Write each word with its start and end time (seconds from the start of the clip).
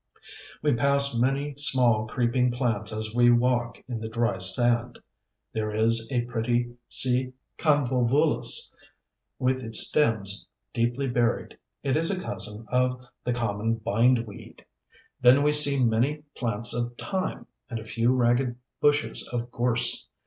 We 0.63 0.73
pass 0.73 1.15
many 1.15 1.53
small 1.57 2.07
creeping 2.07 2.51
plants 2.51 2.91
as 2.91 3.13
we 3.13 3.29
walk 3.29 3.83
in 3.87 3.99
the 3.99 4.09
dry 4.09 4.39
sand. 4.39 4.97
There 5.53 5.75
is 5.75 6.07
a 6.11 6.21
pretty 6.23 6.73
Sea 6.89 7.33
Convolvulus, 7.59 8.71
with 9.37 9.61
its 9.61 9.81
stems 9.81 10.47
deeply 10.73 11.05
buried. 11.05 11.55
It 11.83 11.95
is 11.95 12.09
a 12.09 12.19
cousin 12.19 12.65
of 12.69 12.99
the 13.23 13.31
common 13.31 13.75
Bindweed. 13.75 14.65
Then 15.21 15.43
we 15.43 15.51
see 15.51 15.79
many 15.85 16.23
plants 16.35 16.73
of 16.73 16.95
Thyme, 16.97 17.45
and 17.69 17.77
a 17.79 17.85
few 17.85 18.11
ragged 18.11 18.55
bushes 18.79 19.29
of 19.31 19.51
Gorse. 19.51 20.07